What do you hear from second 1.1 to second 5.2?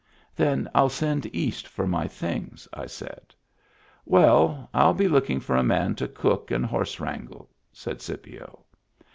East for my things," I said." Well, I'll be